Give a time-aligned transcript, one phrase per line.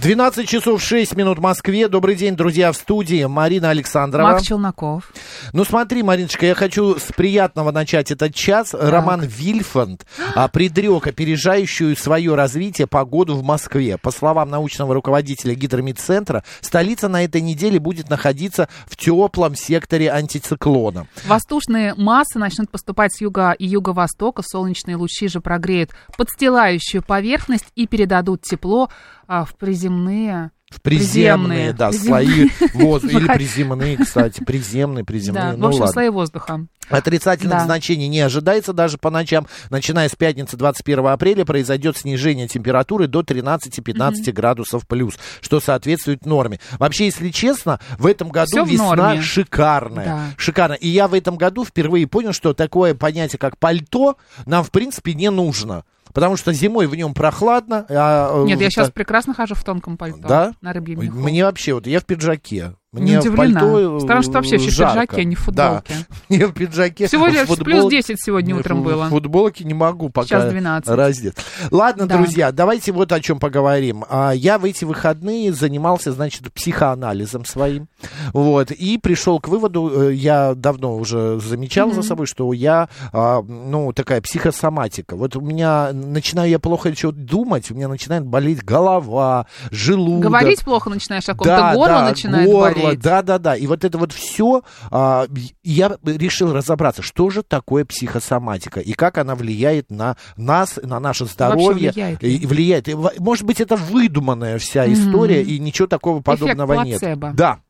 [0.00, 1.86] 12 часов 6 минут в Москве.
[1.86, 4.32] Добрый день, друзья, в студии Марина Александрова.
[4.32, 5.12] Мак Челноков.
[5.52, 8.72] Ну смотри, Мариночка, я хочу с приятного начать этот час.
[8.72, 13.98] Роман Вильфанд а, предрек опережающую свое развитие погоду в Москве.
[13.98, 21.08] По словам научного руководителя гидромедцентра, столица на этой неделе будет находиться в теплом секторе антициклона.
[21.26, 24.42] Воздушные массы начнут поступать с юга и юго-востока.
[24.42, 28.88] Солнечные лучи же прогреют подстилающую поверхность и передадут тепло
[29.32, 31.72] а, в приземные В приземные, Приземные.
[31.72, 32.08] да, Приземные.
[32.08, 33.16] слои воздуха.
[33.18, 34.42] Или приземные, кстати.
[34.44, 35.52] Приземные, приземные.
[35.52, 35.92] Да, ну в общем, ладно.
[35.92, 36.66] слои воздуха.
[36.88, 37.64] Отрицательных Да.
[37.64, 39.46] значений не ожидается даже по ночам.
[39.70, 46.58] Начиная с пятницы 21 апреля произойдет снижение температуры до 13-15 градусов плюс, что соответствует норме.
[46.80, 49.22] Вообще, если честно, в этом году Всё весна норме.
[49.22, 50.04] шикарная.
[50.06, 50.20] Да.
[50.36, 50.74] Шикарно.
[50.74, 55.14] И я в этом году впервые понял, что такое понятие, как пальто, нам, в принципе,
[55.14, 55.84] не нужно.
[56.12, 57.86] Потому что зимой в нем прохладно.
[57.88, 60.26] а, э, Нет, я сейчас прекрасно хожу в тонком пальто.
[60.26, 60.52] Да?
[60.60, 61.16] На рыбьем меху.
[61.18, 62.74] Мне вообще, вот я в пиджаке.
[62.92, 63.60] Мне Не удивлена.
[63.60, 65.00] пальто, э, Странно, что вообще в жарко.
[65.02, 65.82] пиджаке, а не в Да.
[65.86, 66.06] футболке.
[66.28, 67.06] Я в пиджаке.
[67.06, 67.96] В лишь плюс футболке.
[67.98, 69.04] 10 сегодня утром было.
[69.04, 70.90] В футболке не могу пока Сейчас 12.
[70.96, 71.36] раздет.
[71.70, 72.16] Ладно, Да.
[72.16, 74.04] друзья, давайте вот о чем поговорим.
[74.10, 77.86] А, Я в эти выходные занимался, значит, психоанализом своим.
[78.32, 78.72] Вот.
[78.72, 83.92] И пришел к выводу, э, я давно уже замечал за собой, что я, а, ну,
[83.92, 85.14] такая психосоматика.
[85.14, 90.22] Вот у меня, начинаю я плохо что думать, у меня начинает болеть голова, желудок.
[90.24, 92.79] Говорить плохо начинаешь о ком-то, горло начинает горло, болеть.
[93.00, 93.56] Да, да, да.
[93.56, 99.34] И вот это вот все, я решил разобраться, что же такое психосоматика и как она
[99.34, 101.90] влияет на нас, на наше здоровье.
[101.92, 102.36] влияет ли?
[102.36, 102.88] И влияет.
[102.88, 107.00] И, Может быть, это выдуманная вся история, и ничего такого подобного нет.
[107.00, 107.32] плацебо.
[107.34, 107.60] Да.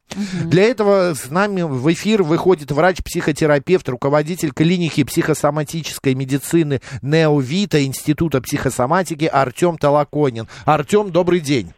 [0.45, 9.27] Для этого с нами в эфир выходит врач-психотерапевт, руководитель клиники психосоматической медицины Неовита Института психосоматики
[9.27, 10.49] Артем Толоконин.
[10.65, 11.73] Артем, добрый день.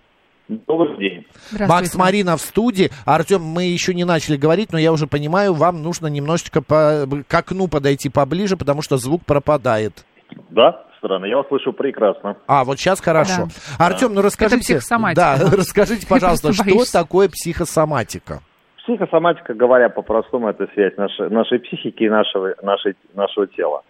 [0.66, 1.26] Добрый день.
[1.66, 2.90] Макс Марина в студии.
[3.04, 7.34] Артем, мы еще не начали говорить, но я уже понимаю, вам нужно немножечко по, к
[7.34, 10.04] окну подойти поближе, потому что звук пропадает.
[10.50, 12.36] Да, странно, я вас слышу прекрасно.
[12.46, 13.48] А, вот сейчас хорошо.
[13.78, 14.60] Артем, ну расскажите...
[14.60, 15.56] психосоматика, Да, да.
[15.56, 18.40] расскажите, пожалуйста, что такое психосоматика?
[18.84, 23.82] Психосоматика, говоря по-простому, это связь нашей, нашей психики и нашего, нашей, нашего тела.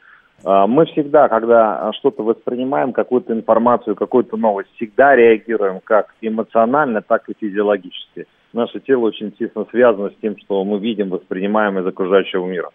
[0.45, 7.29] А, Мы всегда, когда что-то воспринимаем, какую-то информацию, какую-то новость, всегда реагируем как эмоционально, так
[7.29, 8.27] и физиологически.
[8.53, 12.71] Наше тело очень тесно связано с тем, что мы видим, воспринимаем из окружающего мира.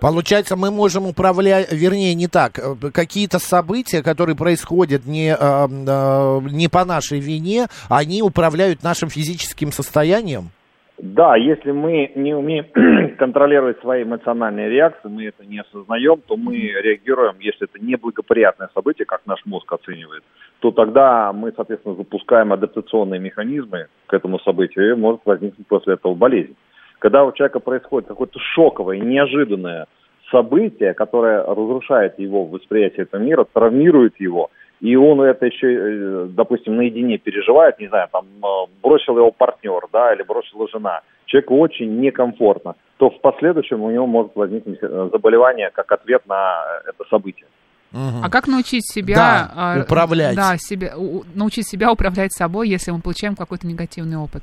[0.00, 6.40] Получается, мы можем управлять, вернее, не так, э, какие-то события, которые происходят не, э, э,
[6.50, 10.50] не по нашей вине, они управляют нашим физическим состоянием?
[10.98, 12.66] Да, если мы не умеем
[13.18, 19.04] контролировать свои эмоциональные реакции, мы это не осознаем, то мы реагируем, если это неблагоприятное событие,
[19.04, 20.22] как наш мозг оценивает,
[20.60, 26.14] то тогда мы, соответственно, запускаем адаптационные механизмы к этому событию, и может возникнуть после этого
[26.14, 26.54] болезнь.
[27.00, 29.86] Когда у человека происходит какое-то шоковое, неожиданное
[30.30, 36.76] событие, которое разрушает его восприятие этого мира, травмирует его, и он это еще, э, допустим,
[36.76, 38.46] наедине переживает, не знаю, там э,
[38.82, 44.06] бросил его партнер, да, или бросила жена, человеку очень некомфортно, то в последующем у него
[44.06, 47.46] может возникнуть э, заболевание как ответ на это событие.
[47.94, 49.14] А как научить себя...
[49.14, 50.34] Да, а, управлять.
[50.34, 50.94] Да, себя,
[51.34, 54.42] научить себя управлять собой, если мы получаем какой-то негативный опыт?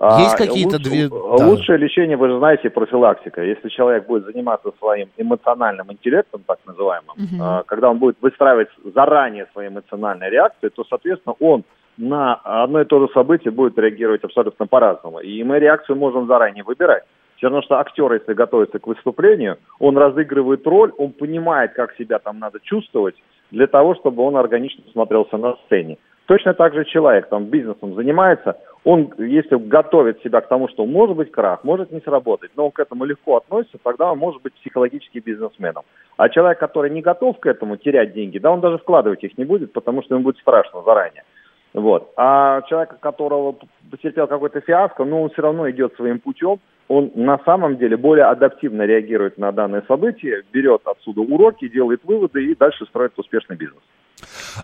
[0.00, 1.46] Есть А, какие-то две- э, да.
[1.46, 3.42] Лучшее лечение, вы же знаете, профилактика.
[3.42, 9.46] Если человек будет заниматься своим эмоциональным интеллектом, так называемым, а, когда он будет выстраивать заранее
[9.52, 11.64] свои эмоциональные реакции, то, соответственно, он
[11.98, 15.20] на одно и то же событие будет реагировать абсолютно по-разному.
[15.20, 17.04] И мы реакцию можем заранее выбирать.
[17.36, 22.18] Все равно, что актер, если готовится к выступлению, он разыгрывает роль, он понимает, как себя
[22.18, 23.16] там надо чувствовать,
[23.50, 25.98] для того, чтобы он органично смотрелся на сцене.
[26.30, 31.16] Точно так же человек там бизнесом занимается, он, если готовит себя к тому, что может
[31.16, 34.54] быть крах, может не сработать, но он к этому легко относится, тогда он может быть
[34.54, 35.82] психологически бизнесменом.
[36.16, 39.44] А человек, который не готов к этому терять деньги, да, он даже вкладывать их не
[39.44, 41.24] будет, потому что ему будет страшно заранее.
[41.74, 42.12] Вот.
[42.16, 43.56] А человек, которого
[43.90, 48.26] потерпел какой-то фиаско, но он все равно идет своим путем, он на самом деле более
[48.26, 53.82] адаптивно реагирует на данное событие, берет отсюда уроки, делает выводы и дальше строит успешный бизнес.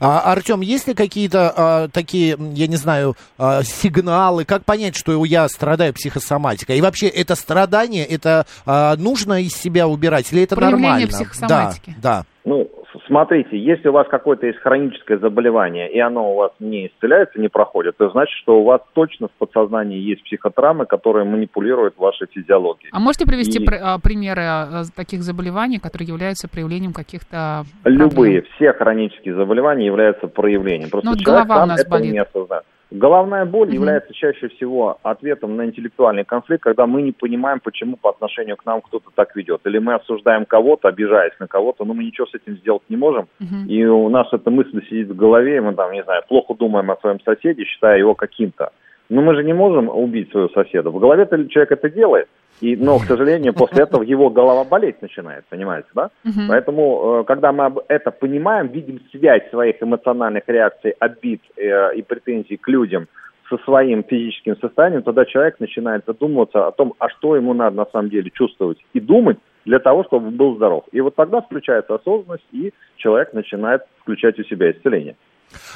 [0.00, 5.24] А, Артем, есть ли какие-то а, такие, я не знаю, а, сигналы, как понять, что
[5.24, 6.78] я страдаю психосоматикой?
[6.78, 11.08] И вообще это страдание, это а, нужно из себя убирать или это Проявление нормально?
[11.08, 11.94] психосоматики.
[11.98, 12.24] Да, да.
[12.44, 12.70] Ну,
[13.06, 17.48] смотрите, если у вас какое-то есть хроническое заболевание, и оно у вас не исцеляется, не
[17.48, 22.90] проходит, то значит, что у вас точно в подсознании есть психотравмы, которые манипулируют вашей физиологией.
[22.92, 28.42] А можете привести И- пр- а, примеры а, таких заболеваний, которые являются проявлением каких-то Любые,
[28.56, 30.90] все хронические заболевания являются проявлением.
[30.90, 32.12] Просто Ну, вот человек голова у сам нас этого болит.
[32.12, 32.64] не осознает.
[32.92, 33.74] Головная боль Мгм.
[33.74, 38.64] является чаще всего ответом на интеллектуальный конфликт, когда мы не понимаем, почему по отношению к
[38.64, 39.60] нам кто-то так ведет.
[39.64, 43.26] Или мы осуждаем кого-то, обижаясь на кого-то, но мы ничего с этим сделать не можем.
[43.40, 43.66] Мгм.
[43.68, 46.90] И у нас эта мысль сидит в голове, и мы там, не знаю, плохо думаем
[46.90, 48.70] о своем соседе, считая его каким-то.
[49.08, 50.90] Но мы же не можем убить своего соседа.
[50.90, 52.28] В голове-то человек это делает.
[52.60, 56.10] И, но, к сожалению, после этого его голова болеть начинает, понимаете, да?
[56.24, 56.48] Мгм.
[56.48, 62.56] Поэтому, э, когда мы это понимаем, видим связь своих эмоциональных реакций, обид э, и претензий
[62.56, 63.08] к людям
[63.50, 67.86] со своим физическим состоянием, тогда человек начинает задумываться о том, а что ему надо на
[67.86, 70.84] самом деле чувствовать и думать для того, чтобы он был здоров.
[70.92, 75.16] И вот тогда включается осознанность, и человек начинает включать у себя исцеление.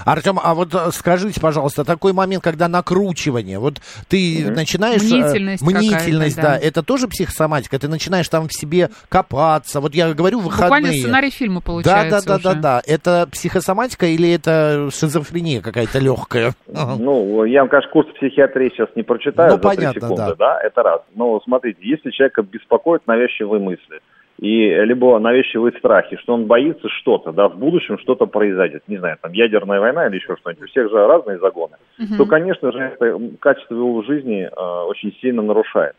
[0.04, 4.54] Артем, а вот э, скажите, пожалуйста, такой момент, когда накручивание, вот ты Мгм.
[4.54, 5.02] начинаешь...
[5.02, 6.42] э, Мнительность мнительность, да.
[6.42, 6.58] да.
[6.58, 7.78] Это тоже психосоматика?
[7.78, 9.80] Ты начинаешь там в себе копаться.
[9.80, 10.68] Вот я говорю, выходные.
[10.68, 12.60] Буквально сценарий фильма Да, получается да, да, да, уже.
[12.60, 12.82] да.
[12.86, 16.54] Это психосоматика или это шизофрения какая-то легкая?
[17.00, 20.34] Ну, я вам, конечно, курс психиатрии сейчас не прочитаю Ну, за понятно, секунды, да.
[20.36, 20.60] да.
[20.62, 21.00] это раз.
[21.14, 24.00] Но смотрите, если человека беспокоят навязчивые мысли,
[24.38, 29.18] и либо навязчивые страхи, что он боится что-то, да, в будущем что-то произойдет, не знаю,
[29.20, 32.16] там ядерная война или еще что-нибудь, у всех же разные загоны, Мгм.
[32.16, 35.94] то, конечно же, это качество его жизни э, очень сильно нарушает.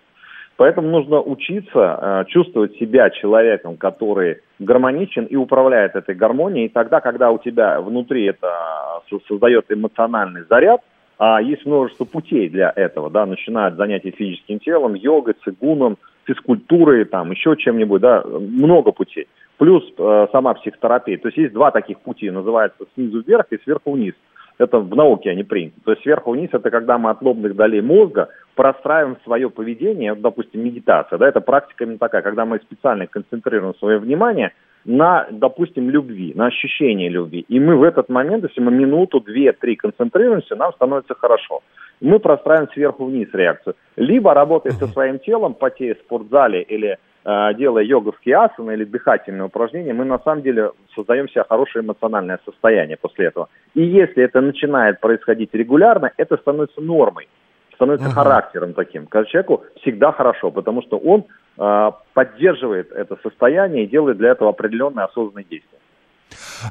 [0.57, 6.65] Поэтому нужно учиться э, чувствовать себя человеком, который гармоничен и управляет этой гармонией.
[6.65, 10.81] И тогда, когда у тебя внутри это э, со- создает эмоциональный заряд,
[11.17, 15.97] а есть множество путей для этого, да, начиная от занятий физическим телом, йогой, цигуном,
[16.31, 19.27] физкультурой, там, еще чем-нибудь, да, много путей.
[19.57, 21.17] Плюс э, сама психотерапия.
[21.17, 24.13] То есть есть два таких пути, называется снизу вверх и сверху вниз.
[24.57, 25.75] Это в науке они приняты.
[25.83, 30.63] То есть сверху вниз это когда мы от лобных долей мозга простраиваем свое поведение, допустим,
[30.63, 34.51] медитация, да, это практика именно такая, когда мы специально концентрируем свое внимание
[34.85, 37.45] на, допустим, любви, на ощущение любви.
[37.47, 41.61] И мы в этот момент, если мы минуту, две, три концентрируемся, нам становится хорошо.
[42.01, 43.75] Мы простраиваем сверху вниз реакцию.
[43.95, 49.43] Либо работая со своим телом, потея в спортзале или э, делая йоговские асаны или дыхательные
[49.43, 53.49] упражнения, мы на самом деле создаем себе хорошее эмоциональное состояние после этого.
[53.75, 57.27] И если это начинает происходить регулярно, это становится нормой,
[57.75, 58.15] становится Ага.
[58.15, 59.05] характером таким.
[59.05, 61.25] Когда человеку всегда хорошо, потому что он
[61.59, 65.77] э, поддерживает это состояние и делает для этого определенные осознанные действия.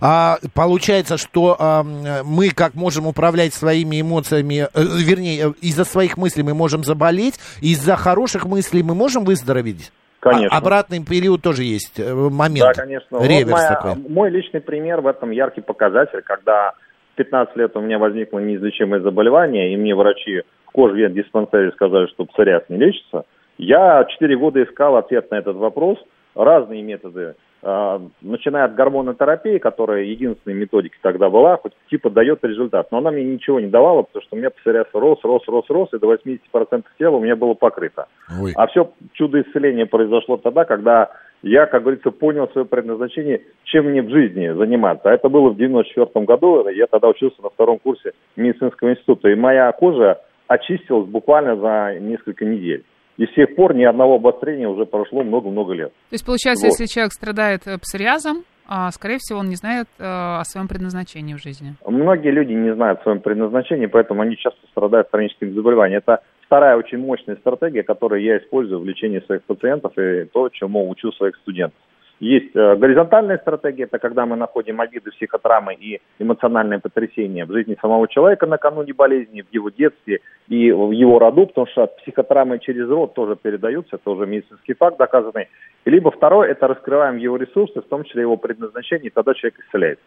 [0.01, 6.17] А, получается, что а, мы как можем управлять своими эмоциями, э, вернее, э, из-за своих
[6.17, 9.93] мыслей мы можем заболеть, из-за хороших мыслей мы можем выздороветь?
[10.21, 10.55] Конечно.
[10.55, 12.75] А- обратный период тоже есть э, момент.
[12.77, 13.19] Да, конечно.
[13.19, 13.95] Вот Реверс моя- такой.
[14.09, 16.73] мой личный пример в этом яркий показатель, когда
[17.15, 22.27] в 15 лет у меня возникло неизлечимое заболевание, и мне врачи в кожвет-диспансере сказали, что
[22.27, 23.25] псориаз не лечится,
[23.59, 25.99] я 4 года искал ответ на этот вопрос,
[26.35, 32.91] разные методы, а, начиная от гормонотерапии, которая единственной методикой тогда была, хоть типа дает результат,
[32.91, 35.89] но она мне ничего не давала, потому что у меня псориаз рос, рос, рос, рос,
[35.93, 38.07] и до 80% тела у меня было покрыто.
[38.41, 38.53] Ой.
[38.57, 41.11] А все чудо исцеления произошло тогда, когда
[41.43, 45.11] я, как говорится, понял свое предназначение, чем мне в жизни заниматься.
[45.11, 49.35] А это было в 94 году, я тогда учился на втором курсе медицинского института, и
[49.35, 52.85] моя кожа очистилась буквально за несколько недель.
[53.21, 55.93] И с тех пор ни одного обострения уже прошло много-много лет.
[56.09, 56.71] То есть, получается, Вот.
[56.71, 61.35] если человек страдает э, псориазом, а, скорее всего, он не знает э, о своем предназначении
[61.35, 61.75] в жизни.
[61.87, 65.99] Многие люди не знают о своем предназначении, поэтому они часто страдают хроническими заболеваниями.
[65.99, 70.89] Это вторая очень мощная стратегия, которую я использую в лечении своих пациентов и то, чему
[70.89, 71.79] учу своих студентов.
[72.21, 77.79] Есть э, горизонтальная стратегия, это когда мы находим обиды, психотравмы и эмоциональное потрясение в жизни
[77.81, 82.91] самого человека накануне болезни, в его детстве и в его роду, потому что психотравмы через
[82.91, 85.49] род тоже передаются, это уже медицинский факт доказанный.
[85.87, 90.05] Либо второе, это раскрываем его ресурсы, в том числе его предназначение, и тогда человек исцеляется.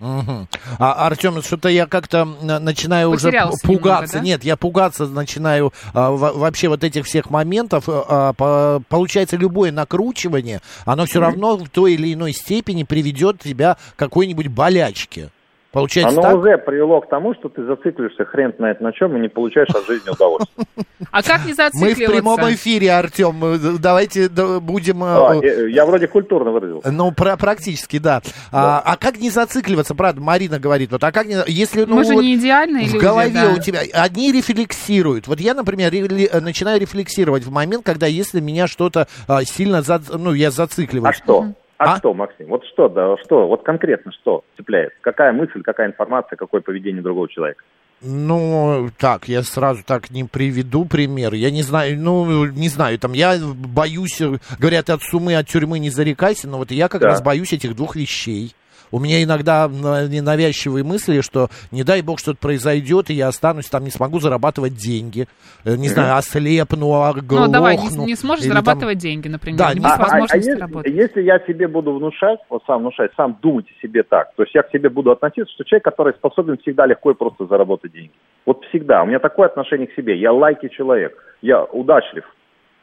[0.00, 0.46] Мгм.
[0.78, 4.02] А, Артем, что-то я как-то начинаю уже Потерялся п- пугаться.
[4.02, 4.20] немного, да?
[4.20, 7.84] Нет, я пугаться начинаю а, во- вообще вот этих всех моментов.
[7.88, 13.76] А, по- получается, любое накручивание, оно все равно в той или иной степени приведет тебя
[13.96, 15.30] к какой-нибудь болячке.
[15.70, 16.36] Получается Оно так?
[16.38, 19.86] уже привело к тому, что ты зацикливаешься хрен знает на чем и не получаешь от
[19.86, 20.64] жизни удовольствия.
[21.10, 22.12] А как не Мы в зацикливаться?
[22.12, 23.78] прямом эфире, Артем.
[23.78, 25.02] Давайте да, будем...
[25.04, 26.90] А, э, э, Я вроде культурно выразился.
[26.90, 28.20] Ну, про- практически, да.
[28.50, 32.04] А, а как не зацикливаться, правда, Марина говорит, вот, а как не, если, ну, Мы
[32.04, 33.52] же вот не идеальные в люди, голове да.
[33.56, 35.28] у тебя, одни рефлексируют.
[35.28, 35.92] Вот я, например,
[36.40, 41.16] начинаю рефлексировать в момент, когда если меня что-то а, сильно, за, ну, я А зацикливаюсь.
[41.16, 41.52] что?
[41.78, 41.96] А, А?
[41.98, 42.48] что, Максим?
[42.48, 43.46] Вот что, да, что?
[43.46, 44.92] Вот конкретно что цепляет?
[45.00, 47.62] Какая мысль, какая информация, какое поведение другого человека?
[48.00, 51.34] Ну, так, я сразу так не приведу пример.
[51.34, 54.20] Я не знаю, ну, не знаю, там, я боюсь,
[54.58, 57.08] говорят, от сумы, от тюрьмы не зарекайся, но вот я как Да.
[57.08, 58.54] раз боюсь этих двух вещей.
[58.90, 63.28] У меня иногда на- не навязчивые мысли, что не дай бог что-то произойдет, и я
[63.28, 65.26] останусь там, не смогу зарабатывать деньги.
[65.64, 67.46] Э, Не знаю, ослепну, оглохну.
[67.46, 69.98] Ну, давай, не, не сможешь Или там- зарабатывать деньги, например, Да, не А- а- а
[69.98, 70.94] возможности если, работать.
[70.94, 74.54] если я себе буду внушать, вот сам внушать, сам думать о себе так, то есть
[74.54, 78.10] я к себе буду относиться, что человек, который способен всегда легко и просто заработать деньги.
[78.46, 79.02] Вот всегда.
[79.02, 80.18] У меня такое отношение к себе.
[80.18, 81.16] Я лайки человек.
[81.42, 82.24] Я удачлив.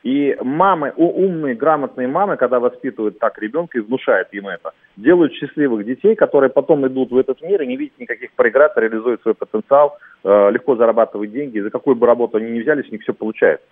[0.05, 5.83] И мамы, умные, грамотные мамы, когда воспитывают так ребенка и внушают ему это, делают счастливых
[5.83, 9.97] детей, которые потом идут в этот мир и не видят никаких преград, реализуют свой потенциал,
[10.23, 13.15] э, легко зарабатывают деньги, и за какую бы работу они ни взялись, у них все
[13.15, 13.65] получается.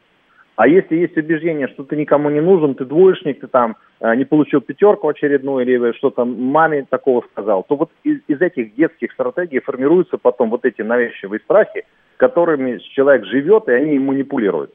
[0.56, 4.26] А если есть убеждение, что ты никому не нужен, ты двоечник, ты там э, не
[4.26, 9.60] получил пятерку очередную или что-то маме такого сказал, то вот из, из этих детских стратегий
[9.60, 11.86] формируются потом вот эти навязчивые страхи,
[12.18, 14.74] которыми человек живет, и они им манипулируют.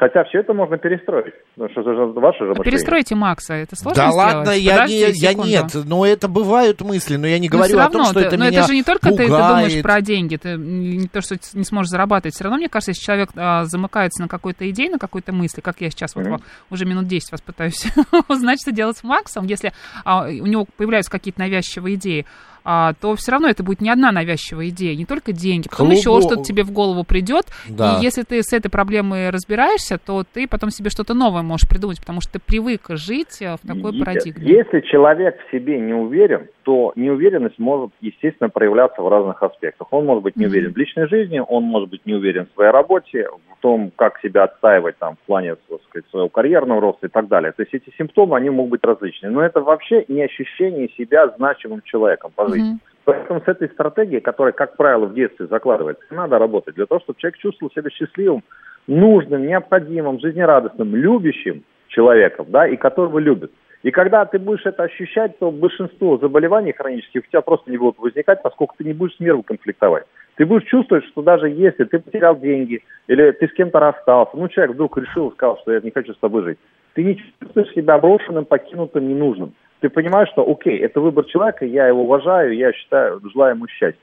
[0.00, 1.34] Хотя все это можно перестроить.
[1.56, 2.62] Ну, что же ваше же А.
[2.62, 4.34] Перестройте Макса, это сложно Да сделать?
[4.34, 7.80] ладно, я, не, я нет, но это бывают мысли, но я не Но говорю все
[7.84, 10.00] о том, что ты- это но меня это же не только ты, ты думаешь про
[10.00, 12.34] деньги, ты не то, что не сможешь зарабатывать.
[12.36, 15.80] Все равно, мне кажется, если человек а, замыкается на какой-то идее, на какой-то мысли, как
[15.80, 16.32] я сейчас вот Мгм.
[16.34, 16.40] во-
[16.70, 17.84] уже минут 10 вас пытаюсь
[18.28, 19.72] узнать, что делать с Максом, если
[20.04, 22.24] а, у него появляются какие-то навязчивые идеи,
[22.70, 26.10] а, то все равно это будет не одна навязчивая идея, не только деньги, потом еще
[26.10, 27.96] Клубо- что-то тебе в голову придет, Да.
[27.98, 31.98] и если ты с этой проблемой разбираешься, то ты потом себе что-то новое можешь придумать,
[31.98, 34.46] потому что ты привык жить а, в такой парадигме.
[34.46, 39.88] Если человек в себе не уверен, то неуверенность может, естественно, проявляться в разных аспектах.
[39.90, 40.52] Он может быть не Мгм.
[40.52, 44.20] уверен в личной жизни, он может быть не уверен в своей работе, в том, как
[44.20, 47.52] себя отстаивать там, в плане так сказать, своего карьерного роста и так далее.
[47.52, 49.30] То есть эти симптомы, они могут быть различны.
[49.30, 52.76] Но это вообще не ощущение себя значимым человеком по жизни.
[53.06, 57.18] Поэтому с этой стратегией, которая, как правило, в детстве закладывается, надо работать для того, чтобы
[57.18, 58.42] человек чувствовал себя счастливым,
[58.86, 63.52] нужным, необходимым, жизнерадостным, любящим человеком, да, и которого любят.
[63.82, 67.98] И когда ты будешь это ощущать, то большинство заболеваний хронических у тебя просто не будут
[67.98, 70.04] возникать, поскольку ты не будешь с миром конфликтовать.
[70.36, 74.48] Ты будешь чувствовать, что даже если ты потерял деньги, или ты с кем-то расстался, ну,
[74.48, 76.58] человек вдруг решил, сказал, что я не хочу с тобой жить,
[76.94, 79.54] ты не чувствуешь себя брошенным, покинутым, ненужным.
[79.80, 84.00] Ты понимаешь, что, окей, это выбор человека, я его уважаю, я считаю, желаю ему счастья.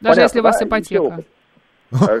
[0.00, 0.66] Даже Понятно, если у вас да?
[0.66, 1.24] Ипотека.
[1.94, 2.20] А,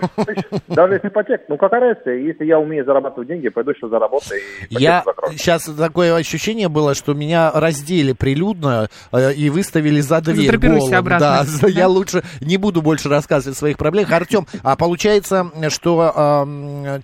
[0.68, 4.40] Даже если ипотека, ну какая разница, если я умею зарабатывать деньги, пойду еще заработаю
[4.70, 5.36] и Я закрою.
[5.36, 10.98] сейчас такое ощущение было, что меня раздели прилюдно э, и выставили за дверь Задрапируйся голым.
[11.00, 11.46] обратно.
[11.62, 14.12] Да, я лучше не буду больше рассказывать о своих проблемах.
[14.12, 16.44] Артем, а получается, что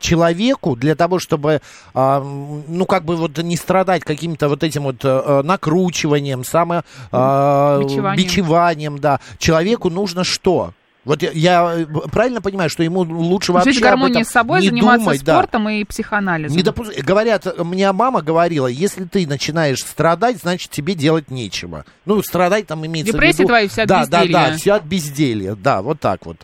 [0.00, 1.60] человеку для того, чтобы,
[1.94, 8.16] ну как бы вот не страдать каким-то вот этим вот э, накручиванием, само э, Бичеванием.
[8.16, 10.72] бичеванием, да, человеку нужно что?
[11.10, 14.24] Вот я, я э, правильно понимаю, что ему лучше вообще Жить в гармонии об этом
[14.24, 15.38] с собой, не заниматься думать, да.
[15.38, 16.56] спортом и психоанализом.
[16.56, 21.84] Не допу- Говорят, мне мама говорила, если ты начинаешь страдать, значит тебе делать нечего.
[22.06, 23.48] Ну, страдать там имеется Депрессия в виду...
[23.48, 24.32] твоя вся от да, безделья.
[24.32, 25.56] Да, да, все от безделья.
[25.56, 26.36] Да, вот так вот.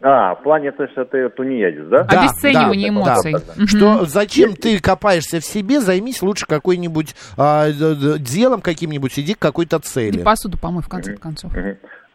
[0.00, 2.02] А, в плане, то, что ты тунеядец, да?
[2.02, 3.32] Да, Обесценивание да, эмоций.
[3.34, 3.52] да, да.
[3.54, 3.66] Мгм.
[3.68, 9.78] Что зачем ты копаешься в себе, займись лучше какой-нибудь а, делом каким-нибудь, иди к какой-то
[9.78, 10.18] цели.
[10.18, 11.52] И посуду помой, в конце концов.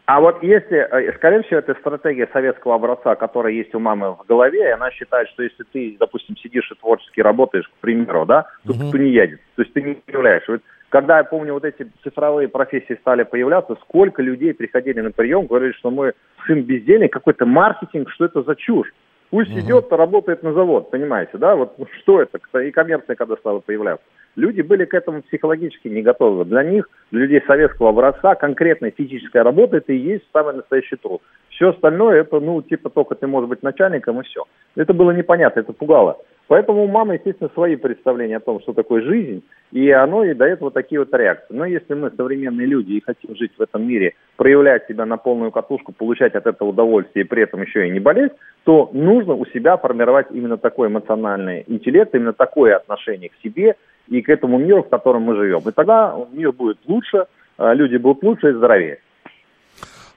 [0.08, 4.24] А вот если, э, скорее всего, это стратегия советского образца, которая есть у мамы в
[4.26, 8.46] голове, и она считает, что если ты, допустим, сидишь и творчески работаешь, к примеру, да,
[8.66, 8.90] то Мгм.
[8.90, 10.48] ты не едешь, то есть ты не являешь.
[10.48, 15.44] Вот когда я помню, вот эти цифровые профессии стали появляться, сколько людей приходили на прием,
[15.44, 16.14] говорили, что мы
[16.46, 18.90] сын бездельник, какой-то маркетинг, что это за чушь.
[19.28, 21.54] Пусть идет, работает на завод, понимаете, да?
[21.54, 22.38] Вот что это?
[22.60, 24.06] И коммерция когда стала появляться.
[24.38, 26.44] Люди были к этому психологически не готовы.
[26.44, 31.20] Для них, для людей советского образца, конкретная физическая работа это и есть самый настоящий труд.
[31.48, 34.44] Все остальное это, ну, типа только ты можешь быть начальником и все.
[34.76, 36.18] Это было непонятно, это пугало.
[36.46, 39.42] Поэтому у мамы, естественно, свои представления о том, что такое жизнь,
[39.72, 41.52] и оно и дает вот такие вот реакции.
[41.52, 45.50] Но если мы современные люди и хотим жить в этом мире, проявлять себя на полную
[45.50, 49.44] катушку, получать от этого удовольствие и при этом еще и не болеть, то нужно у
[49.46, 53.74] себя формировать именно такой эмоциональный интеллект, именно такое отношение к себе
[54.10, 55.60] и к этому миру, в котором мы живем.
[55.68, 58.98] И тогда мир будет лучше, а люди будут лучше и здоровее.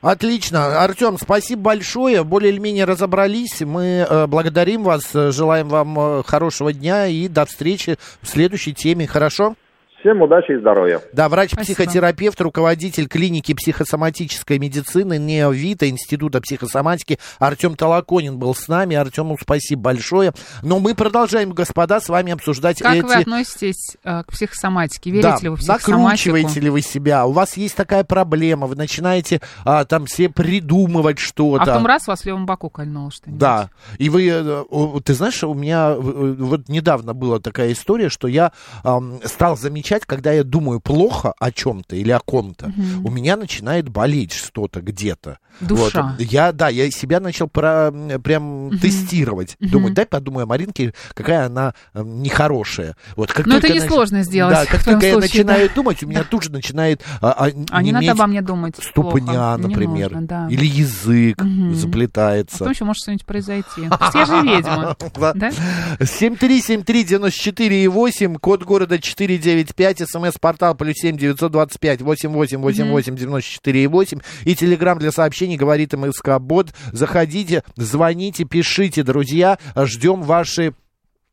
[0.02, 0.84] Отлично.
[0.84, 2.24] Артем, спасибо большое.
[2.24, 3.62] Более или менее разобрались.
[3.62, 9.06] Мы э, благодарим вас, желаем вам э, хорошего дня и до встречи в следующей теме.
[9.06, 9.56] Хорошо?
[10.02, 11.00] Всем удачи и здоровья.
[11.14, 18.96] Да, врач-психотерапевт, руководитель клиники психосоматической медицины НеоВита Института психосоматики Артем Толоконин был с нами.
[18.96, 20.34] Артему спасибо большое.
[20.64, 23.04] Но мы продолжаем, господа, с вами обсуждать Как эти...
[23.04, 25.12] вы относитесь э, к психосоматике?
[25.12, 26.02] Верите да, ли вы в психосоматику?
[26.02, 27.28] накручиваете ли вы себя?
[27.28, 31.66] У вас есть такая проблема, вы начинаете а, там все придумывать А что-то.
[31.66, 33.40] потом раз вас в левом боку кольнуло что-нибудь.
[33.40, 34.64] Да, и вы, э,
[35.06, 38.52] ты знаешь, у меня э, вот недавно была такая история, что я
[38.84, 42.72] ам, стал замечать, когда я думаю плохо о чем-то или о ком-то,
[43.04, 45.38] у меня начинает болеть что-то где-то.
[45.60, 46.16] Душа.
[46.18, 46.22] Вот.
[46.22, 47.92] Я, да, я себя начал про,
[48.24, 49.58] прям тестировать.
[49.60, 52.96] Думаю, дай подумаю о Маринке, какая она э, нехорошая.
[53.16, 55.70] Вот, как Но это только я несложно нач- сделать Да, как только я случае, начинаю
[55.76, 59.26] думать, у меня тут же начинает а, а, А не надо обо мне думать ступня,
[59.26, 59.58] плохо.
[59.60, 60.12] Не например.
[60.12, 60.48] нужно, да.
[60.50, 61.38] Или язык.
[61.42, 62.58] А заплетается.
[62.60, 63.82] потом еще может что-нибудь произойти.
[64.14, 64.96] Я же ведьма.
[65.22, 65.34] Да.
[65.36, 65.52] Да?
[66.00, 75.94] 7373948, код города 495, смс-портал плюс 7 925 8888 94,8 и телеграмм для сообщений говорит
[75.94, 76.74] МСК Бот.
[76.92, 80.74] Заходите, звоните, пишите, друзья, ждем ваши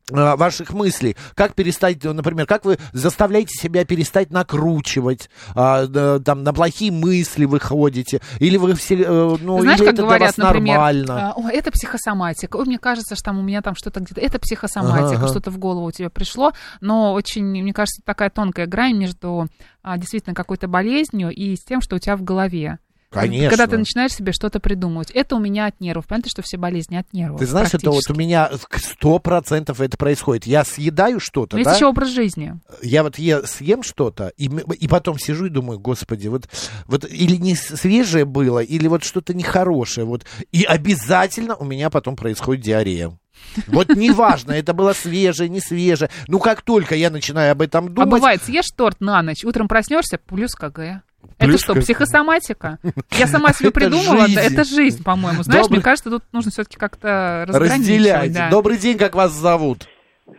[0.09, 1.15] ваших мыслей.
[1.35, 8.21] Как перестать, например, как вы заставляете себя перестать накручивать, а, там, на плохие мысли выходите,
[8.39, 11.29] или вы все, э, ну, Знаешь, или как это говорят, для вас например, нормально?
[11.29, 12.57] а, «Ой, это психосоматика.
[12.57, 14.21] Ой, мне кажется, что там у меня там что-то где-то.
[14.21, 16.53] Это психосоматика, Ага, что-то в голову тебе пришло.
[16.81, 19.47] Но очень, мне кажется, такая тонкая грань между
[19.81, 22.79] а, действительно какой-то болезнью и с тем, что у тебя в голове.
[23.09, 23.49] Конечно.
[23.49, 25.09] Когда ты начинаешь себе что-то придумывать.
[25.11, 26.05] Это у меня от нервов.
[26.05, 27.39] Понятно, что все болезни от нервов.
[27.39, 30.45] Ты знаешь, это вот у меня сто процентов это происходит.
[30.45, 31.71] Я съедаю что-то, Но да?
[31.71, 32.59] есть еще образ жизни.
[32.83, 36.49] Я вот е, съем что-то, и, и потом сижу и думаю, господи, вот,
[36.85, 42.15] вот или не свежее было, или вот что-то нехорошее, вот, и обязательно у меня потом
[42.15, 43.17] происходит диарея.
[43.67, 46.09] Вот неважно, это было свежее, не свежее.
[46.27, 48.09] Ну, как только я начинаю об этом А думать...
[48.09, 51.01] бывает, съешь торт на ночь, утром проснешься, плюс КГ.
[51.37, 51.81] Это Плюс что, КГ.
[51.83, 52.77] психосоматика?
[53.11, 55.43] Я сама себе Это придумала, это, это жизнь, по-моему.
[55.43, 57.45] Знаешь, Добрый- мне кажется, тут нужно все-таки как-то.
[57.47, 58.33] Разделяйте.
[58.33, 58.49] да.
[58.49, 59.87] Добрый день, как вас зовут?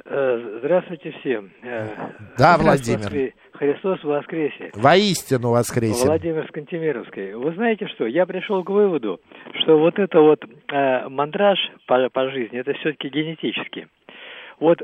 [0.06, 1.50] Э, Здравствуйте всем.
[1.62, 1.88] Э,
[2.38, 3.32] Да, Христос Владимир.
[3.60, 4.70] Христос воскресе.
[4.72, 6.06] Воистину воскресен.
[6.06, 7.34] Владимир с Кантемировской.
[7.34, 9.20] Вы знаете что, я пришел к выводу,
[9.60, 10.42] что вот это вот
[10.72, 13.88] э, мандраж по, по жизни, это все-таки генетически.
[14.60, 14.78] Вот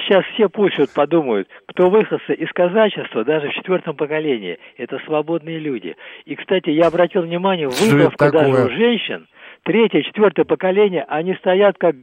[0.00, 5.58] сейчас все пусть вот подумают, кто выходцы из казачества, даже в четвертом поколении, это свободные
[5.58, 5.94] люди.
[6.24, 9.28] И, кстати, я обратил внимание, выходка даже у женщин,
[9.64, 11.96] третье, четвертое поколение, они стоят как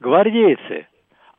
[0.00, 0.88] гвардейцы.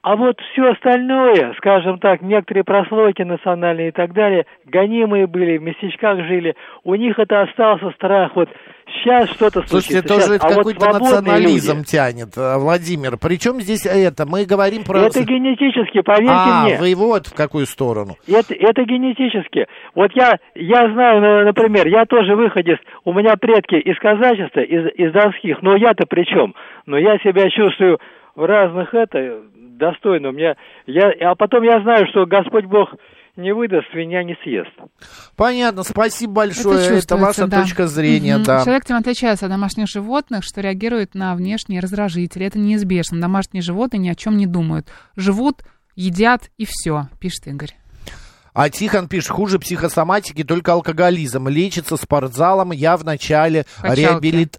[0.04, 5.64] А вот все остальное, скажем так, некоторые прослойки национальные и так далее, гонимые были, в
[5.64, 8.36] местечках жили, у них это остался страх.
[8.36, 8.48] Вот
[8.94, 10.08] сейчас что-то Слушайте, случится.
[10.08, 13.18] тоже щас, это а вот какой-то свободные национализм люди, тянет, э, Владимир.
[13.18, 14.26] Причем здесь это?
[14.28, 15.08] Мы говорим про...
[15.08, 16.78] Это генетически, поверьте а, мне.
[16.78, 18.16] вы вот в какую сторону.
[18.28, 19.66] Это, это генетически.
[19.96, 25.12] Вот я, я знаю, например, я тоже выходец, у меня предки из казачества, из, из
[25.12, 26.54] донских, но я-то при чем?
[26.86, 28.00] Но я себя чувствую
[28.38, 29.42] в разных это
[29.78, 30.30] достойно.
[30.30, 32.94] У меня, я, а потом я знаю, что Господь Бог
[33.36, 34.72] не выдаст, свинья не съест.
[35.36, 36.80] Понятно, спасибо большое.
[36.80, 37.62] Это, чувствуется, ваша да.
[37.62, 38.46] точка зрения, Мгм.
[38.46, 38.64] да.
[38.64, 42.46] Человек тем отличается от домашних животных, что реагирует на внешние раздражители.
[42.46, 43.20] Это неизбежно.
[43.20, 44.88] Домашние животные ни о чем не думают.
[45.16, 45.64] Живут,
[45.96, 47.74] едят и все, пишет Игорь.
[48.54, 51.48] А Тихон пишет, хуже психосоматики, только алкоголизм.
[51.48, 52.72] Лечится спортзалом.
[52.72, 54.00] Я в начале Качалки.
[54.00, 54.58] реабилит...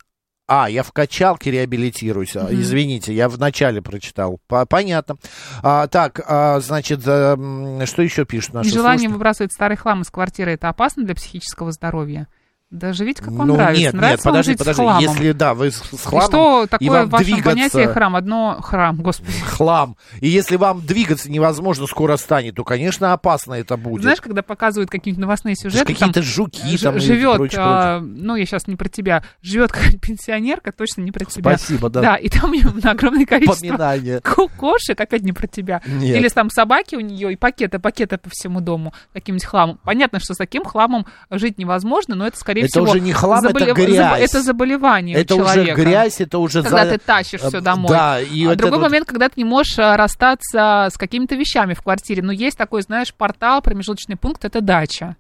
[0.51, 2.35] А, я в качалке реабилитируюсь.
[2.35, 4.41] А, Извините, я в начале прочитал.
[4.49, 5.19] По- Понятно.
[5.63, 7.37] А, так, а, значит, а,
[7.85, 9.13] что еще пишут наши Желание слушатели?
[9.13, 12.29] выбрасывать старый хлам из квартиры это опасно для психического здоровья?
[12.71, 13.81] Да живите, как вам ну, нравится.
[13.81, 14.75] нет, нравится нет, вам подожди, жить подожди.
[14.75, 15.03] с хламом.
[15.03, 16.29] Если, да, вы с, с И хламом...
[16.29, 18.17] что и такое вам в вашем двигаться- понятии храм?
[18.17, 19.33] Одно храм, господи.
[19.47, 19.97] Хлам.
[20.21, 24.03] И если вам двигаться невозможно скоро станет, то, конечно, опасно это будет.
[24.03, 28.37] Знаешь, когда показывают какие-нибудь новостные сюжеты, какие-то жуки ж- там и живет, прочее, а, ну,
[28.37, 31.57] я сейчас не про тебя, живет какая-то пенсионерка, точно не про тебя.
[31.57, 32.03] Спасибо, да.
[32.03, 34.21] Да, и там у нее на огромное количество Поминание.
[34.59, 35.81] кошек, опять не про тебя.
[35.87, 36.19] Нет.
[36.19, 39.79] Или там собаки у нее и пакеты, пакеты по всему дому, каким-нибудь хламом.
[39.85, 42.85] Понятно, что с таким хламом жить невозможно, но это, скорее Это всего...
[42.85, 44.23] уже не хлам, это заболев- грязь.
[44.23, 45.81] Это заболевание у Это уже человека.
[45.81, 46.63] грязь, это уже...
[46.63, 47.89] Когда за- ты тащишь все э, домой.
[47.89, 51.35] Да, и а другой это вот- момент, когда ты не можешь а, расстаться с какими-то
[51.35, 52.23] вещами в квартире.
[52.23, 55.17] Но есть такой, знаешь, портал, промежуточный пункт, это дача.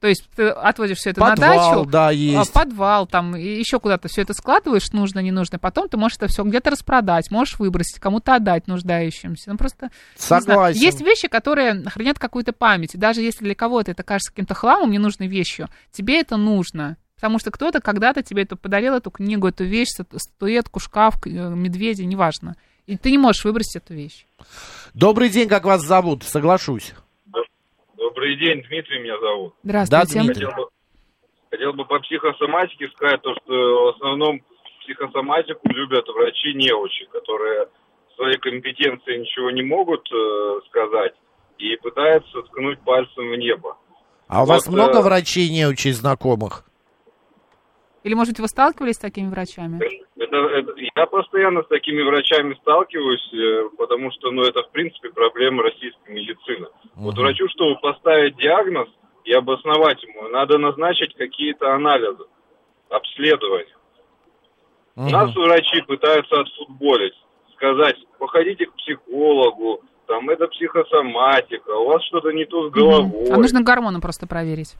[0.00, 2.52] То есть ты отводишь все это на Подвал, дачу, да, а, есть.
[2.52, 5.58] подвал, там, еще куда-то все это складываешь, нужно, не нужно.
[5.58, 9.50] Потом ты можешь это все где-то распродать, можешь выбросить, кому-то отдать нуждающимся.
[9.50, 9.90] Ну, просто...
[10.16, 10.80] Согласен.
[10.80, 12.94] Есть вещи, которые хранят какую-то память.
[12.94, 16.96] И даже если для кого-то это кажется каким-то хламом, ненужной вещью, тебе это нужно.
[17.16, 21.30] Потому что кто-то когда-то тебе это подарил, эту книгу, эту вещь, стату- статуэтку, шкаф, э,
[21.30, 22.54] медведя, неважно.
[22.86, 24.24] И ты не можешь выбросить эту вещь.
[24.94, 26.22] Добрый день, как вас зовут?
[26.22, 26.94] Соглашусь.
[28.18, 29.54] Добрый день, Дмитрий меня зовут.
[29.62, 30.14] Здравствуйте.
[30.18, 30.46] Да, Дмитрий.
[30.46, 30.70] Хотел бы,
[31.52, 34.40] хотел бы по психосоматике сказать то, что в основном
[34.82, 37.68] психосоматику любят врачи неучи, которые
[38.16, 41.14] своей компетенции ничего не могут э, сказать
[41.58, 43.76] и пытаются ткнуть пальцем в небо.
[44.26, 46.64] А у вас Вот, много э, врачей не очень знакомых?
[48.04, 49.80] Или, может быть, вы сталкивались с такими врачами?
[50.16, 55.10] Это, это- я постоянно с такими врачами сталкиваюсь, э, потому что, ну, это, в принципе,
[55.10, 56.68] проблема российской медицины.
[56.94, 57.22] Вот Мгм.
[57.24, 58.88] врачу, чтобы поставить диагноз
[59.24, 62.24] и обосновать ему, надо назначить какие-то анализы,
[62.88, 63.76] обследования.
[64.96, 65.12] У Мгм.
[65.12, 67.14] нас врачи пытаются отфутболить,
[67.56, 73.28] сказать, походите к психологу, там, это психосоматика, у вас что-то не то с головой.
[73.30, 74.74] А нужно гормоны просто проверить.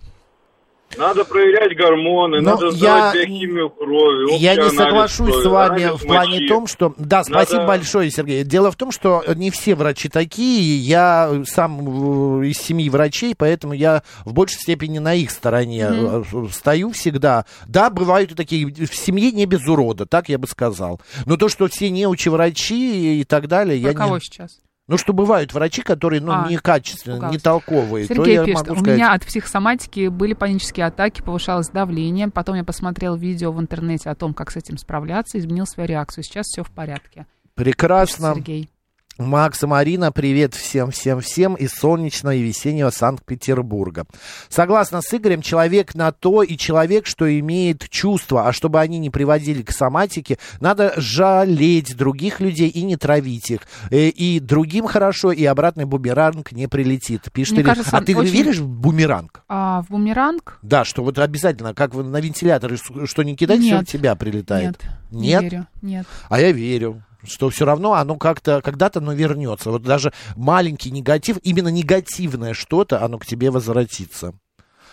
[0.96, 6.02] Надо проверять гормоны, Но надо я- биохимию крови, Я не соглашусь крови, с вами в
[6.06, 6.48] плане мочи.
[6.48, 6.94] том, что...
[6.96, 8.42] Да, спасибо Надо- большое, Сергей.
[8.42, 10.78] Дело в том, что не все врачи такие.
[10.78, 16.22] Я сам э, из семьи врачей, поэтому я в большей степени на их стороне э,
[16.52, 17.44] стою всегда.
[17.66, 18.66] Да, бывают и такие.
[18.66, 21.00] В семье не без урода, так я бы сказал.
[21.26, 24.20] Но то, что все неучи врачи и так далее, Про я кого не...
[24.22, 24.58] сейчас?
[24.88, 27.36] Ну, что бывают врачи, которые, ну, А, некачественные, испугался.
[27.36, 28.96] не толковые, то Сергей я пишет, могу у сказать...
[28.96, 32.30] меня от психосоматики были панические атаки, повышалось давление.
[32.30, 36.24] Потом я посмотрел видео в интернете о том, как с этим справляться, изменил свою реакцию.
[36.24, 37.26] Сейчас все в порядке.
[37.54, 38.32] Прекрасно.
[38.34, 38.70] Сергей.
[39.18, 44.06] Макс и Марина, привет всем-всем-всем из солнечного и весеннего Санкт-Петербурга.
[44.48, 49.10] Согласно с Игорем, человек на то и человек, что имеет чувства, а чтобы они не
[49.10, 53.62] приводили к соматике, надо жалеть других людей и не травить их.
[53.90, 57.22] Э, И другим хорошо, и обратный бумеранг не прилетит.
[57.32, 57.74] Пишет Мне Ирина.
[57.74, 59.42] кажется, а ты очень- веришь в бумеранг?
[59.48, 60.58] А в бумеранг?
[60.62, 64.14] Да, что вот обязательно, как вы на вентиляторе, с- что не кидать, все в тебя
[64.14, 64.78] прилетает.
[64.80, 65.42] Нет, не Нет?
[65.42, 65.66] верю.
[65.82, 66.06] Нет.
[66.28, 69.70] А я верю, что все равно оно как-то когда-то оно вернется.
[69.70, 74.32] Вот даже маленький негатив, именно негативное что-то, оно к тебе возвратится.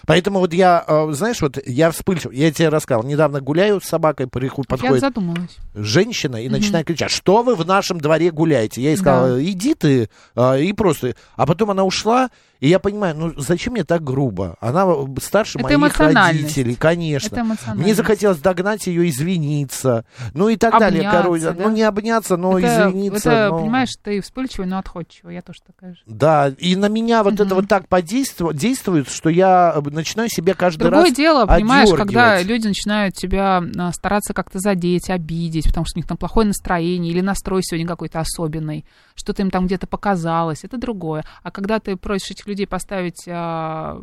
[0.07, 4.27] Поэтому вот я, э, знаешь, вот я вспыльчив, я тебе рассказал, недавно гуляю с собакой,
[4.27, 5.57] приху- Я подходит задумалась.
[5.73, 6.57] женщина и Мгм.
[6.57, 8.81] начинает кричать, что вы в нашем дворе гуляете?
[8.83, 9.43] Я ей сказал, Да.
[9.43, 11.15] иди ты, а, и просто...
[11.35, 12.29] А потом она ушла,
[12.65, 14.56] и я понимаю, ну зачем мне так грубо?
[14.60, 14.88] Она
[15.21, 17.36] старше Это моих родителей, конечно.
[17.36, 17.75] Это.
[17.75, 21.01] Мне захотелось догнать ее, извиниться, ну и так далее.
[21.01, 21.56] Обняться, Короче, да?
[21.60, 23.30] ну не обняться, но это, извиниться.
[23.30, 25.36] это, но- понимаешь, ты вспыльчивый, но отходчивый.
[25.36, 25.99] Я тоже такая же.
[26.08, 30.56] Да, и на меня вот это вот так подействует, действует, что я э, начинаю себя
[30.56, 35.86] каждый Другое раз дело, понимаешь, когда люди начинают тебя а, стараться как-то задеть, обидеть, потому
[35.86, 39.86] что у них там плохое настроение или настрой сегодня какой-то особенный, что-то им там где-то
[39.86, 41.23] показалось, это другое.
[41.43, 44.01] А когда ты просишь этих людей поставить а,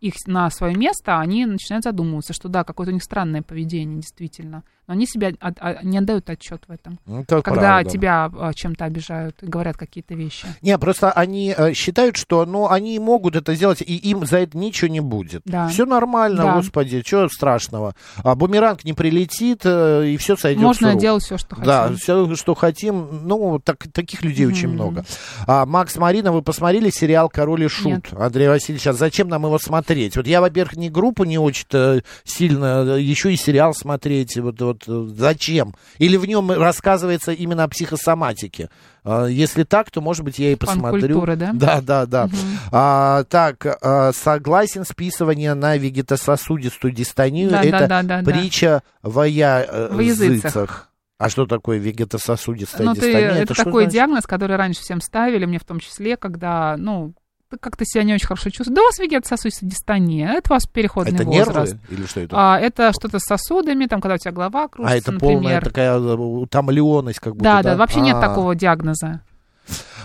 [0.00, 4.62] их на свое место, они начинают задумываться, что да, какое-то у них странное поведение, действительно.
[4.86, 6.98] Но они себя от- а, не отдают отчет в этом.
[7.06, 7.90] Ну, Это когда правда.
[7.90, 10.46] тебя а, чем-то обижают и говорят какие-то вещи.
[10.62, 14.56] Не, просто они э, считают, что ну, они могут это сделать, и им за это
[14.56, 15.42] ничего не будет.
[15.44, 15.68] Да.
[15.68, 16.54] Все нормально, Да.
[16.54, 17.94] господи, что страшного.
[18.22, 21.64] А бумеранг не прилетит, э, и все сойдет Можно с делать все, что хотим.
[21.66, 23.26] Да, все, что хотим.
[23.26, 24.74] Ну, так, таких людей очень Мгм.
[24.74, 25.04] много.
[25.46, 27.86] А, Макс, Марина, вы посмотрели сериал «Король и Шут»?
[27.86, 28.06] Нет.
[28.12, 30.16] Андрей Васильевич, а зачем нам его смотреть?
[30.16, 34.36] Вот я, во-первых, не группу не очень-то сильно, еще и сериал смотреть.
[34.36, 35.74] Вот, вот э, зачем?
[35.98, 38.68] Или в нем рассказывается именно о психосоматике?
[39.04, 41.00] А, Если так, то, может быть, я и посмотрю.
[41.00, 41.50] Фан-культура, да?
[41.54, 42.28] Да, да, да.
[42.72, 47.50] А, так, а, согласен, списывание на вегетососудистую дистонию.
[47.50, 48.30] Да, это да, да, да, да.
[48.32, 50.90] притча во я- Во языцах.
[51.18, 53.42] А что такое вегетососудистая Ну, ты, дистония?
[53.42, 53.94] это, что такой значит?
[53.94, 57.14] диагноз, который раньше всем ставили, мне в том числе, когда, ну, ты
[57.60, 58.74] как-то себя не очень хорошо чувствуешь.
[58.74, 61.72] Да у вас вегетососудистая дистония, это у вас переходный Это возраст.
[61.74, 62.36] нервы или что это?
[62.36, 65.34] А, это что-то с сосудами, там, когда у тебя голова кружится, А это например.
[65.40, 68.20] полная такая э, утомленность, как будто, да, да, вообще нет А.
[68.20, 69.20] такого диагноза.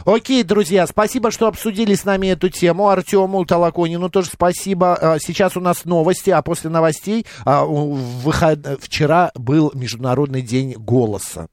[0.05, 2.89] Окей, друзья, спасибо, что обсудили с нами эту тему.
[2.89, 4.95] Артему Толоконину тоже спасибо.
[4.95, 11.47] А, Сейчас у нас новости, а после новостей а, выход- вчера был Международный день голоса.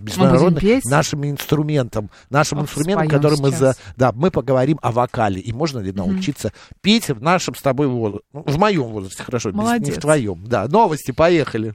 [0.00, 0.84] Международный петь?
[0.84, 5.78] нашим инструментом, нашим Ох, инструментом, который мы за, да, мы поговорим о вокале и можно
[5.78, 9.96] ли научиться петь в нашем с тобой возрасте, в моем возрасте, хорошо, без- не Молодец.
[9.96, 10.66] в твоем, да.
[10.68, 11.74] Новости, поехали.